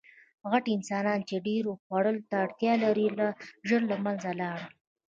[0.51, 3.27] غټ انسانان، چې ډېرو خوړو ته یې اړتیا لرله،
[3.67, 4.65] ژر له منځه لاړل.